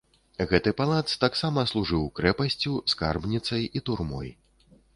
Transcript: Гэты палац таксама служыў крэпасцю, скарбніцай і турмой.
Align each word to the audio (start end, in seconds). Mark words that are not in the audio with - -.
Гэты 0.51 0.71
палац 0.79 1.03
таксама 1.23 1.65
служыў 1.73 2.07
крэпасцю, 2.21 2.73
скарбніцай 2.95 3.63
і 3.79 3.87
турмой. 3.91 4.27